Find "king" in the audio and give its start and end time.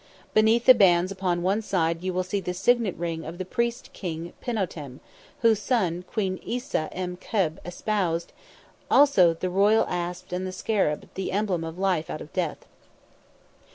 3.93-4.33